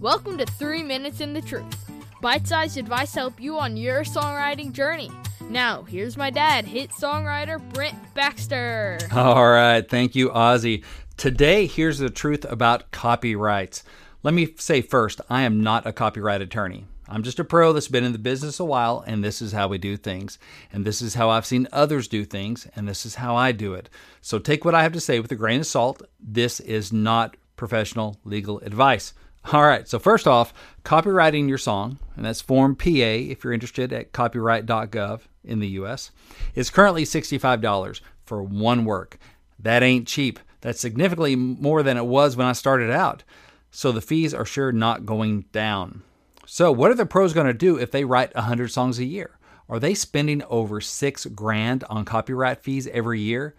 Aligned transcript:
Welcome 0.00 0.38
to 0.38 0.46
3 0.46 0.82
Minutes 0.82 1.20
in 1.20 1.32
the 1.32 1.42
Truth. 1.42 1.90
Bite 2.20 2.46
sized 2.46 2.78
advice 2.78 3.12
to 3.12 3.20
help 3.20 3.40
you 3.40 3.58
on 3.58 3.76
your 3.76 4.02
songwriting 4.02 4.72
journey. 4.72 5.10
Now, 5.50 5.82
here's 5.82 6.16
my 6.16 6.30
dad, 6.30 6.64
hit 6.64 6.90
songwriter 6.90 7.60
Brent 7.72 7.96
Baxter. 8.14 8.98
All 9.12 9.50
right. 9.50 9.86
Thank 9.88 10.14
you, 10.14 10.30
Ozzy. 10.30 10.84
Today, 11.16 11.66
here's 11.66 11.98
the 11.98 12.10
truth 12.10 12.44
about 12.46 12.90
copyrights. 12.92 13.84
Let 14.22 14.32
me 14.32 14.54
say 14.58 14.80
first, 14.80 15.20
I 15.28 15.42
am 15.42 15.62
not 15.62 15.86
a 15.86 15.92
copyright 15.92 16.40
attorney. 16.40 16.86
I'm 17.06 17.22
just 17.22 17.38
a 17.38 17.44
pro 17.44 17.74
that's 17.74 17.88
been 17.88 18.04
in 18.04 18.12
the 18.12 18.18
business 18.18 18.58
a 18.58 18.64
while, 18.64 19.04
and 19.06 19.22
this 19.22 19.42
is 19.42 19.52
how 19.52 19.68
we 19.68 19.76
do 19.76 19.98
things. 19.98 20.38
And 20.72 20.86
this 20.86 21.02
is 21.02 21.14
how 21.14 21.28
I've 21.28 21.44
seen 21.44 21.68
others 21.72 22.08
do 22.08 22.24
things, 22.24 22.66
and 22.74 22.88
this 22.88 23.04
is 23.04 23.16
how 23.16 23.36
I 23.36 23.52
do 23.52 23.74
it. 23.74 23.90
So 24.22 24.38
take 24.38 24.64
what 24.64 24.74
I 24.74 24.82
have 24.82 24.94
to 24.94 25.00
say 25.00 25.20
with 25.20 25.30
a 25.30 25.36
grain 25.36 25.60
of 25.60 25.66
salt. 25.66 26.02
This 26.18 26.60
is 26.60 26.92
not 26.92 27.36
professional 27.56 28.18
legal 28.24 28.60
advice. 28.60 29.12
All 29.52 29.62
right, 29.62 29.86
so 29.86 29.98
first 29.98 30.26
off, 30.26 30.54
copyrighting 30.84 31.48
your 31.48 31.58
song, 31.58 31.98
and 32.16 32.24
that's 32.24 32.40
Form 32.40 32.74
PA 32.74 32.88
if 32.88 33.44
you're 33.44 33.52
interested 33.52 33.92
at 33.92 34.12
copyright.gov 34.12 35.20
in 35.44 35.58
the 35.58 35.68
US, 35.68 36.10
is 36.54 36.70
currently 36.70 37.04
$65 37.04 38.00
for 38.24 38.42
one 38.42 38.86
work. 38.86 39.18
That 39.58 39.82
ain't 39.82 40.08
cheap. 40.08 40.38
That's 40.62 40.80
significantly 40.80 41.36
more 41.36 41.82
than 41.82 41.98
it 41.98 42.06
was 42.06 42.36
when 42.36 42.46
I 42.46 42.52
started 42.52 42.90
out. 42.90 43.22
So 43.70 43.92
the 43.92 44.00
fees 44.00 44.32
are 44.32 44.46
sure 44.46 44.72
not 44.72 45.04
going 45.04 45.42
down. 45.52 46.02
So, 46.46 46.72
what 46.72 46.90
are 46.90 46.94
the 46.94 47.06
pros 47.06 47.32
going 47.32 47.46
to 47.46 47.54
do 47.54 47.76
if 47.76 47.90
they 47.90 48.04
write 48.04 48.34
100 48.34 48.68
songs 48.68 48.98
a 48.98 49.04
year? 49.04 49.38
Are 49.68 49.78
they 49.78 49.94
spending 49.94 50.42
over 50.44 50.80
6 50.80 51.26
grand 51.26 51.84
on 51.90 52.04
copyright 52.04 52.62
fees 52.62 52.86
every 52.88 53.20
year? 53.20 53.54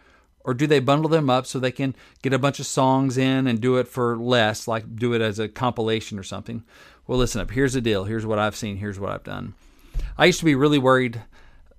Or 0.46 0.54
do 0.54 0.68
they 0.68 0.80
bundle 0.80 1.10
them 1.10 1.30
up 1.30 1.46
so 1.46 1.60
they 1.60 1.72
can 1.72 1.96
get 2.22 2.34
a 2.34 2.40
bunch 2.40 2.60
of 2.60 2.68
songs 2.68 3.18
in 3.18 3.48
and 3.48 3.60
do 3.60 3.78
it 3.78 3.88
for 3.88 4.16
less, 4.16 4.68
like 4.68 4.96
do 4.96 5.14
it 5.14 5.22
as 5.22 5.40
a 5.40 5.50
compilation 5.50 6.20
or 6.20 6.24
something? 6.24 6.64
Well, 7.08 7.18
listen 7.18 7.42
up. 7.42 7.52
Here's 7.52 7.74
the 7.74 7.82
deal. 7.82 8.06
Here's 8.06 8.26
what 8.26 8.40
I've 8.40 8.56
seen. 8.56 8.78
Here's 8.78 9.00
what 9.00 9.12
I've 9.12 9.24
done. 9.24 9.56
I 10.18 10.26
used 10.26 10.40
to 10.40 10.46
be 10.46 10.56
really 10.56 10.78
worried 10.78 11.22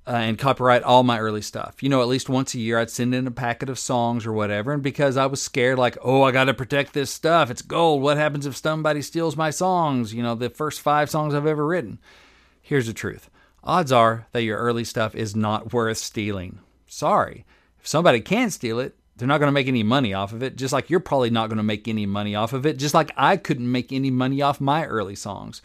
uh, 0.07 0.11
and 0.11 0.39
copyright 0.39 0.83
all 0.83 1.03
my 1.03 1.19
early 1.19 1.43
stuff. 1.43 1.83
You 1.83 1.89
know, 1.89 2.01
at 2.01 2.09
least 2.09 2.29
once 2.29 2.55
a 2.55 2.61
year, 2.61 2.79
I'd 2.79 2.91
send 2.91 3.15
in 3.15 3.27
a 3.27 3.33
packet 3.33 3.69
of 3.69 3.79
songs 3.79 4.27
or 4.27 4.33
whatever. 4.33 4.73
And 4.73 4.83
because 4.83 5.17
I 5.17 5.27
was 5.27 5.43
scared, 5.43 5.79
like, 5.79 5.99
oh, 6.03 6.23
I 6.23 6.33
got 6.33 6.45
to 6.45 6.55
protect 6.55 6.93
this 6.93 7.11
stuff. 7.11 7.51
It's 7.51 7.63
gold. 7.63 8.03
What 8.03 8.17
happens 8.17 8.47
if 8.47 8.57
somebody 8.57 9.03
steals 9.03 9.37
my 9.37 9.51
songs? 9.51 10.15
You 10.15 10.23
know, 10.23 10.35
the 10.35 10.51
first 10.51 10.81
five 10.81 11.11
songs 11.11 11.35
I've 11.35 11.47
ever 11.47 11.67
written. 11.67 11.99
Here's 12.63 12.87
the 12.87 12.93
truth 12.93 13.31
odds 13.65 13.91
are 13.91 14.27
that 14.31 14.43
your 14.43 14.59
early 14.59 14.85
stuff 14.85 15.15
is 15.15 15.35
not 15.35 15.73
worth 15.73 15.99
stealing. 15.99 16.61
Sorry. 16.87 17.45
If 17.87 17.91
somebody 17.91 18.21
can 18.21 18.51
steal 18.51 18.81
it, 18.81 18.97
they're 19.17 19.29
not 19.29 19.39
going 19.39 19.47
to 19.47 19.53
make 19.53 19.69
any 19.69 19.85
money 19.85 20.13
off 20.13 20.33
of 20.33 20.43
it, 20.43 20.57
just 20.57 20.73
like 20.73 20.91
you're 20.91 20.99
probably 20.99 21.31
not 21.31 21.49
going 21.49 21.59
to 21.59 21.63
make 21.63 21.87
any 21.87 22.05
money 22.05 22.35
off 22.35 22.53
of 22.53 22.67
it, 22.67 22.79
just 22.79 22.95
like 22.95 23.13
I 23.17 23.37
couldn't 23.37 23.71
make 23.71 23.93
any 23.93 24.11
money 24.11 24.43
off 24.43 24.61
my 24.61 24.85
early 24.87 25.15
songs. 25.15 25.63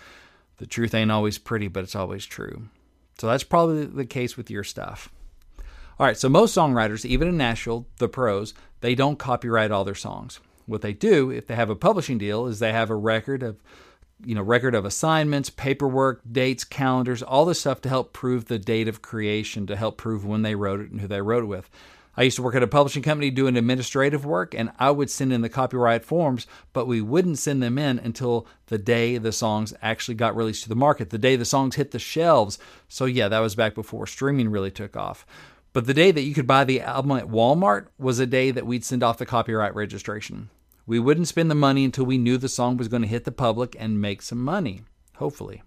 The 0.57 0.67
truth 0.67 0.93
ain't 0.93 1.11
always 1.11 1.39
pretty, 1.39 1.67
but 1.67 1.83
it's 1.83 1.95
always 1.95 2.27
true. 2.27 2.67
So 3.17 3.25
that's 3.25 3.43
probably 3.43 3.87
the 3.87 4.05
case 4.05 4.37
with 4.37 4.51
your 4.51 4.63
stuff. 4.63 5.09
All 5.97 6.05
right, 6.05 6.15
so 6.15 6.29
most 6.29 6.55
songwriters, 6.55 7.05
even 7.05 7.27
in 7.27 7.37
Nashville, 7.37 7.87
the 7.97 8.07
pros, 8.07 8.53
they 8.81 8.93
don't 8.93 9.17
copyright 9.17 9.71
all 9.71 9.83
their 9.83 9.95
songs. 9.95 10.39
What 10.67 10.83
they 10.83 10.93
do, 10.93 11.31
if 11.31 11.47
they 11.47 11.55
have 11.55 11.71
a 11.71 11.75
publishing 11.75 12.19
deal, 12.19 12.45
is 12.45 12.59
they 12.59 12.71
have 12.71 12.91
a 12.91 12.95
record 12.95 13.41
of 13.41 13.63
you 14.23 14.35
know, 14.35 14.43
record 14.43 14.75
of 14.75 14.85
assignments, 14.85 15.49
paperwork, 15.49 16.21
dates, 16.31 16.63
calendars, 16.63 17.23
all 17.23 17.45
this 17.45 17.61
stuff 17.61 17.81
to 17.81 17.89
help 17.89 18.13
prove 18.13 18.45
the 18.45 18.59
date 18.59 18.87
of 18.87 19.01
creation, 19.01 19.65
to 19.65 19.75
help 19.75 19.97
prove 19.97 20.23
when 20.23 20.43
they 20.43 20.53
wrote 20.53 20.81
it 20.81 20.91
and 20.91 21.01
who 21.01 21.07
they 21.07 21.23
wrote 21.23 21.41
it 21.41 21.47
with. 21.47 21.67
I 22.17 22.23
used 22.23 22.35
to 22.35 22.41
work 22.41 22.55
at 22.55 22.63
a 22.63 22.67
publishing 22.67 23.03
company 23.03 23.31
doing 23.31 23.55
administrative 23.55 24.25
work, 24.25 24.53
and 24.53 24.71
I 24.77 24.91
would 24.91 25.09
send 25.09 25.31
in 25.31 25.41
the 25.41 25.49
copyright 25.49 26.03
forms, 26.03 26.45
but 26.73 26.85
we 26.85 27.01
wouldn't 27.01 27.39
send 27.39 27.63
them 27.63 27.77
in 27.77 27.99
until 27.99 28.47
the 28.67 28.77
day 28.77 29.17
the 29.17 29.31
songs 29.31 29.73
actually 29.81 30.15
got 30.15 30.35
released 30.35 30.63
to 30.63 30.69
the 30.69 30.75
market, 30.75 31.09
the 31.09 31.17
day 31.17 31.35
the 31.35 31.45
songs 31.45 31.75
hit 31.75 31.91
the 31.91 31.99
shelves. 31.99 32.59
So, 32.89 33.05
yeah, 33.05 33.29
that 33.29 33.39
was 33.39 33.55
back 33.55 33.75
before 33.75 34.07
streaming 34.07 34.49
really 34.49 34.71
took 34.71 34.97
off. 34.97 35.25
But 35.73 35.87
the 35.87 35.93
day 35.93 36.11
that 36.11 36.23
you 36.23 36.33
could 36.33 36.47
buy 36.47 36.65
the 36.65 36.81
album 36.81 37.11
at 37.13 37.29
Walmart 37.29 37.87
was 37.97 38.19
a 38.19 38.25
day 38.25 38.51
that 38.51 38.65
we'd 38.65 38.83
send 38.83 39.03
off 39.03 39.17
the 39.17 39.25
copyright 39.25 39.73
registration. 39.73 40.49
We 40.85 40.99
wouldn't 40.99 41.29
spend 41.29 41.49
the 41.49 41.55
money 41.55 41.85
until 41.85 42.05
we 42.05 42.17
knew 42.17 42.37
the 42.37 42.49
song 42.49 42.75
was 42.75 42.89
going 42.89 43.03
to 43.03 43.07
hit 43.07 43.23
the 43.23 43.31
public 43.31 43.75
and 43.79 44.01
make 44.01 44.21
some 44.21 44.43
money, 44.43 44.81
hopefully. 45.15 45.63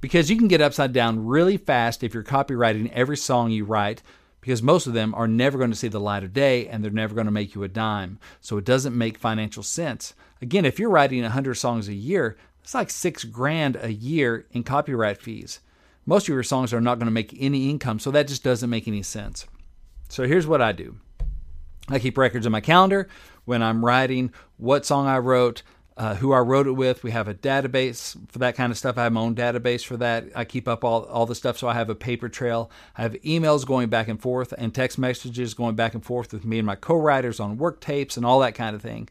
Because 0.00 0.30
you 0.30 0.38
can 0.38 0.48
get 0.48 0.62
upside 0.62 0.94
down 0.94 1.26
really 1.26 1.58
fast 1.58 2.02
if 2.02 2.14
you're 2.14 2.22
copyrighting 2.22 2.90
every 2.92 3.16
song 3.18 3.50
you 3.50 3.66
write 3.66 4.02
because 4.40 4.62
most 4.62 4.86
of 4.86 4.92
them 4.92 5.14
are 5.14 5.28
never 5.28 5.58
going 5.58 5.70
to 5.70 5.76
see 5.76 5.88
the 5.88 6.00
light 6.00 6.24
of 6.24 6.32
day 6.32 6.66
and 6.66 6.82
they're 6.82 6.90
never 6.90 7.14
going 7.14 7.26
to 7.26 7.30
make 7.30 7.54
you 7.54 7.62
a 7.62 7.68
dime. 7.68 8.18
So 8.40 8.56
it 8.56 8.64
doesn't 8.64 8.96
make 8.96 9.18
financial 9.18 9.62
sense. 9.62 10.14
Again, 10.40 10.64
if 10.64 10.78
you're 10.78 10.90
writing 10.90 11.22
100 11.22 11.54
songs 11.54 11.88
a 11.88 11.94
year, 11.94 12.36
it's 12.62 12.74
like 12.74 12.90
six 12.90 13.24
grand 13.24 13.78
a 13.80 13.92
year 13.92 14.46
in 14.52 14.62
copyright 14.62 15.20
fees. 15.20 15.60
Most 16.06 16.24
of 16.24 16.34
your 16.34 16.42
songs 16.42 16.72
are 16.72 16.80
not 16.80 16.98
going 16.98 17.06
to 17.06 17.12
make 17.12 17.36
any 17.38 17.70
income, 17.70 17.98
so 17.98 18.10
that 18.10 18.28
just 18.28 18.42
doesn't 18.42 18.70
make 18.70 18.88
any 18.88 19.02
sense. 19.02 19.46
So 20.08 20.26
here's 20.26 20.46
what 20.46 20.62
I 20.62 20.72
do 20.72 20.96
I 21.88 21.98
keep 21.98 22.16
records 22.16 22.46
in 22.46 22.52
my 22.52 22.60
calendar 22.60 23.08
when 23.44 23.62
I'm 23.62 23.84
writing 23.84 24.32
what 24.56 24.86
song 24.86 25.06
I 25.06 25.18
wrote, 25.18 25.62
uh, 26.00 26.14
who 26.14 26.32
I 26.32 26.38
wrote 26.38 26.66
it 26.66 26.72
with. 26.72 27.02
We 27.02 27.10
have 27.10 27.28
a 27.28 27.34
database 27.34 28.16
for 28.32 28.38
that 28.38 28.56
kind 28.56 28.72
of 28.72 28.78
stuff. 28.78 28.96
I 28.96 29.02
have 29.02 29.12
my 29.12 29.20
own 29.20 29.34
database 29.34 29.84
for 29.84 29.98
that. 29.98 30.28
I 30.34 30.46
keep 30.46 30.66
up 30.66 30.82
all, 30.82 31.04
all 31.04 31.26
the 31.26 31.34
stuff 31.34 31.58
so 31.58 31.68
I 31.68 31.74
have 31.74 31.90
a 31.90 31.94
paper 31.94 32.30
trail. 32.30 32.70
I 32.96 33.02
have 33.02 33.12
emails 33.16 33.66
going 33.66 33.90
back 33.90 34.08
and 34.08 34.18
forth 34.18 34.54
and 34.56 34.74
text 34.74 34.98
messages 34.98 35.52
going 35.52 35.74
back 35.74 35.92
and 35.92 36.02
forth 36.02 36.32
with 36.32 36.46
me 36.46 36.58
and 36.58 36.64
my 36.64 36.74
co 36.74 36.96
writers 36.96 37.38
on 37.38 37.58
work 37.58 37.82
tapes 37.82 38.16
and 38.16 38.24
all 38.24 38.40
that 38.40 38.54
kind 38.54 38.74
of 38.74 38.80
thing. 38.80 39.10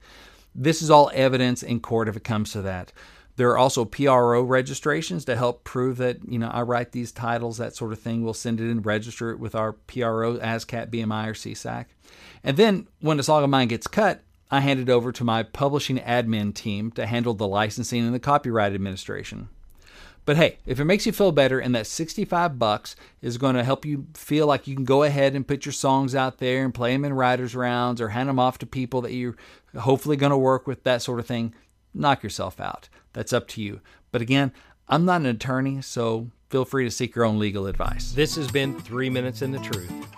This 0.55 0.81
is 0.81 0.89
all 0.89 1.11
evidence 1.13 1.61
in 1.61 1.79
court 1.79 2.07
if 2.07 2.17
it 2.17 2.23
comes 2.23 2.53
to 2.53 2.63
that. 2.63 2.91
There 3.35 3.51
are 3.51 3.57
also 3.59 3.85
PRO 3.85 4.41
registrations 4.41 5.25
to 5.25 5.35
help 5.35 5.63
prove 5.63 5.97
that, 5.97 6.27
you 6.27 6.39
know, 6.39 6.49
I 6.49 6.63
write 6.63 6.91
these 6.91 7.11
titles, 7.11 7.59
that 7.59 7.75
sort 7.75 7.93
of 7.93 7.99
thing. 7.99 8.23
We'll 8.23 8.33
send 8.33 8.59
it 8.59 8.67
in, 8.67 8.81
register 8.81 9.29
it 9.29 9.39
with 9.39 9.53
our 9.53 9.73
PRO, 9.73 10.39
ASCAP, 10.39 10.87
BMI, 10.87 11.27
or 11.27 11.33
SESAC. 11.33 11.85
And 12.43 12.57
then 12.57 12.87
when 12.99 13.19
a 13.19 13.23
song 13.23 13.43
of 13.43 13.51
mine 13.51 13.67
gets 13.67 13.85
cut, 13.85 14.23
I 14.51 14.61
handed 14.61 14.89
over 14.89 15.11
to 15.11 15.23
my 15.23 15.43
publishing 15.43 15.99
admin 15.99 16.53
team 16.53 16.91
to 16.91 17.05
handle 17.05 17.33
the 17.33 17.47
licensing 17.47 18.05
and 18.05 18.13
the 18.13 18.19
copyright 18.19 18.73
administration. 18.73 19.49
But 20.25 20.37
hey, 20.37 20.57
if 20.65 20.79
it 20.79 20.85
makes 20.85 21.05
you 21.05 21.11
feel 21.11 21.31
better 21.31 21.59
and 21.59 21.73
that 21.73 21.87
65 21.87 22.59
bucks 22.59 22.95
is 23.21 23.37
going 23.37 23.55
to 23.55 23.63
help 23.63 23.85
you 23.85 24.05
feel 24.13 24.45
like 24.47 24.67
you 24.67 24.75
can 24.75 24.85
go 24.85 25.03
ahead 25.03 25.33
and 25.33 25.47
put 25.47 25.65
your 25.65 25.73
songs 25.73 26.13
out 26.13 26.37
there 26.37 26.63
and 26.63 26.73
play 26.73 26.93
them 26.93 27.05
in 27.05 27.13
writers 27.13 27.55
rounds 27.55 27.99
or 27.99 28.09
hand 28.09 28.29
them 28.29 28.39
off 28.39 28.59
to 28.59 28.65
people 28.65 29.01
that 29.01 29.13
you're 29.13 29.35
hopefully 29.77 30.17
going 30.17 30.31
to 30.31 30.37
work 30.37 30.67
with 30.67 30.83
that 30.83 31.01
sort 31.01 31.19
of 31.19 31.25
thing, 31.25 31.53
knock 31.93 32.21
yourself 32.21 32.59
out. 32.59 32.89
That's 33.13 33.33
up 33.33 33.47
to 33.49 33.61
you. 33.61 33.81
But 34.11 34.21
again, 34.21 34.51
I'm 34.87 35.05
not 35.05 35.21
an 35.21 35.27
attorney, 35.27 35.81
so 35.81 36.29
feel 36.49 36.65
free 36.65 36.83
to 36.83 36.91
seek 36.91 37.15
your 37.15 37.25
own 37.25 37.39
legal 37.39 37.65
advice. 37.67 38.11
This 38.11 38.35
has 38.35 38.51
been 38.51 38.79
3 38.79 39.09
minutes 39.09 39.41
in 39.41 39.51
the 39.51 39.59
truth. 39.59 40.08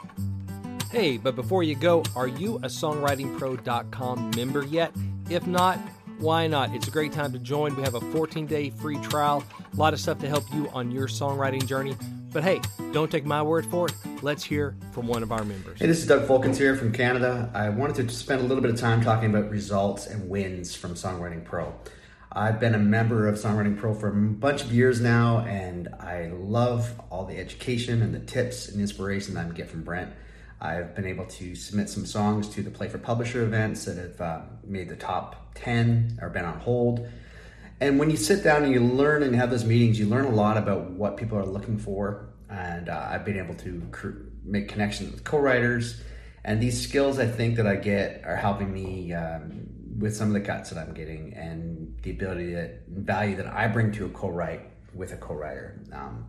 Hey, 0.91 1.15
but 1.15 1.37
before 1.37 1.63
you 1.63 1.73
go, 1.75 2.03
are 2.17 2.27
you 2.27 2.57
a 2.57 2.67
songwritingpro.com 2.67 4.31
member 4.35 4.65
yet? 4.65 4.91
If 5.29 5.47
not, 5.47 5.77
why 6.19 6.47
not? 6.47 6.75
It's 6.75 6.89
a 6.89 6.91
great 6.91 7.13
time 7.13 7.31
to 7.31 7.39
join. 7.39 7.77
We 7.77 7.83
have 7.83 7.95
a 7.95 8.01
14 8.01 8.45
day 8.45 8.71
free 8.71 8.97
trial, 8.97 9.41
a 9.71 9.75
lot 9.77 9.93
of 9.93 10.01
stuff 10.01 10.19
to 10.19 10.27
help 10.27 10.43
you 10.53 10.69
on 10.73 10.91
your 10.91 11.07
songwriting 11.07 11.65
journey. 11.65 11.95
But 12.33 12.43
hey, 12.43 12.59
don't 12.91 13.09
take 13.09 13.23
my 13.23 13.41
word 13.41 13.65
for 13.67 13.87
it. 13.87 13.93
Let's 14.21 14.43
hear 14.43 14.75
from 14.91 15.07
one 15.07 15.23
of 15.23 15.31
our 15.31 15.45
members. 15.45 15.79
Hey, 15.79 15.87
this 15.87 15.99
is 15.99 16.07
Doug 16.07 16.27
Folkens 16.27 16.57
here 16.57 16.75
from 16.75 16.91
Canada. 16.91 17.49
I 17.53 17.69
wanted 17.69 18.09
to 18.09 18.13
spend 18.13 18.41
a 18.41 18.43
little 18.43 18.61
bit 18.61 18.71
of 18.71 18.77
time 18.77 19.01
talking 19.01 19.29
about 19.29 19.49
results 19.49 20.07
and 20.07 20.29
wins 20.29 20.75
from 20.75 20.95
Songwriting 20.95 21.45
Pro. 21.45 21.73
I've 22.33 22.59
been 22.59 22.75
a 22.75 22.79
member 22.79 23.29
of 23.29 23.35
Songwriting 23.35 23.77
Pro 23.77 23.93
for 23.93 24.09
a 24.09 24.13
bunch 24.13 24.61
of 24.61 24.73
years 24.73 24.99
now, 24.99 25.39
and 25.39 25.87
I 26.01 26.31
love 26.33 26.99
all 27.09 27.23
the 27.23 27.37
education 27.37 28.01
and 28.01 28.13
the 28.13 28.19
tips 28.19 28.67
and 28.67 28.81
inspiration 28.81 29.35
that 29.35 29.45
I 29.45 29.49
get 29.51 29.69
from 29.69 29.83
Brent. 29.83 30.11
I've 30.61 30.93
been 30.93 31.07
able 31.07 31.25
to 31.25 31.55
submit 31.55 31.89
some 31.89 32.05
songs 32.05 32.47
to 32.49 32.61
the 32.61 32.69
Play 32.69 32.87
for 32.87 32.99
Publisher 32.99 33.41
events 33.41 33.85
that 33.85 33.97
have 33.97 34.21
uh, 34.21 34.41
made 34.63 34.89
the 34.89 34.95
top 34.95 35.55
10 35.55 36.19
or 36.21 36.29
been 36.29 36.45
on 36.45 36.59
hold. 36.59 37.09
And 37.79 37.97
when 37.97 38.11
you 38.11 38.17
sit 38.17 38.43
down 38.43 38.63
and 38.63 38.71
you 38.71 38.79
learn 38.79 39.23
and 39.23 39.35
have 39.35 39.49
those 39.49 39.65
meetings, 39.65 39.99
you 39.99 40.05
learn 40.05 40.25
a 40.25 40.29
lot 40.29 40.57
about 40.57 40.91
what 40.91 41.17
people 41.17 41.35
are 41.35 41.45
looking 41.45 41.79
for. 41.79 42.29
And 42.47 42.89
uh, 42.89 43.09
I've 43.09 43.25
been 43.25 43.39
able 43.39 43.55
to 43.55 43.81
cr- 43.91 44.09
make 44.43 44.67
connections 44.67 45.11
with 45.11 45.23
co 45.23 45.39
writers. 45.39 45.99
And 46.43 46.61
these 46.61 46.79
skills 46.79 47.17
I 47.17 47.25
think 47.25 47.55
that 47.55 47.65
I 47.65 47.75
get 47.75 48.23
are 48.23 48.35
helping 48.35 48.71
me 48.71 49.13
um, 49.13 49.67
with 49.97 50.15
some 50.15 50.27
of 50.27 50.33
the 50.33 50.41
cuts 50.41 50.69
that 50.69 50.79
I'm 50.79 50.93
getting 50.93 51.33
and 51.33 51.97
the 52.03 52.11
ability 52.11 52.53
that 52.53 52.87
value 52.87 53.35
that 53.37 53.47
I 53.47 53.67
bring 53.67 53.91
to 53.93 54.05
a 54.05 54.09
co 54.09 54.29
write 54.29 54.61
with 54.93 55.11
a 55.11 55.17
co 55.17 55.33
writer. 55.33 55.81
Um, 55.91 56.27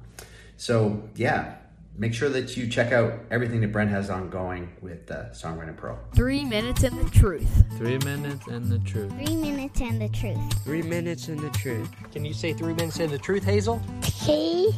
so, 0.57 1.03
yeah, 1.17 1.57
make 1.97 2.15
sure 2.15 2.29
that 2.31 2.57
you 2.57 2.69
check 2.69 2.93
out 2.93 3.13
everything 3.31 3.61
that 3.61 3.73
Brent 3.73 3.91
has 3.91 4.11
ongoing 4.11 4.73
with 4.81 5.11
uh, 5.11 5.31
Songwriting 5.31 5.77
Pro. 5.77 5.99
Three 6.15 6.45
minutes 6.45 6.83
and 6.83 6.99
the 6.99 7.11
truth. 7.11 7.65
Three 7.77 7.99
minutes 7.99 8.47
and 8.47 8.67
the 8.67 8.79
truth. 8.81 9.13
Three 9.13 9.37
minutes 9.37 9.81
and 9.81 10.01
the 10.01 10.09
truth. 10.09 10.65
Three 10.65 10.83
minutes 10.83 11.29
and 11.29 11.39
the 11.39 11.51
truth. 11.51 11.91
Can 12.13 12.25
you 12.25 12.35
say 12.35 12.53
three 12.53 12.75
minutes 12.75 12.99
and 13.01 13.11
the 13.11 13.19
truth, 13.19 13.45
Hazel? 13.45 13.83
T. 14.03 14.73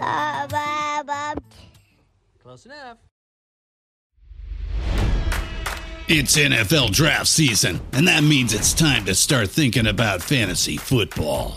Uh, 0.00 0.46
ba, 0.48 1.04
ba. 1.06 1.34
Close 2.42 2.66
enough. 2.66 2.98
It's 6.12 6.36
NFL 6.36 6.90
draft 6.90 7.28
season, 7.28 7.80
and 7.92 8.08
that 8.08 8.24
means 8.24 8.52
it's 8.52 8.74
time 8.74 9.04
to 9.04 9.14
start 9.14 9.48
thinking 9.48 9.86
about 9.86 10.20
fantasy 10.20 10.76
football. 10.76 11.56